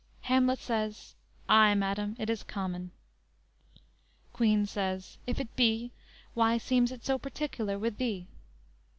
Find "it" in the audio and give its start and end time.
2.17-2.27, 5.39-5.55, 6.91-7.05